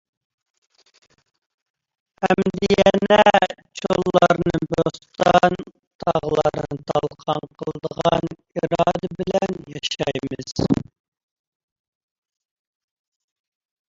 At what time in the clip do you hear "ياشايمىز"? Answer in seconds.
9.77-10.59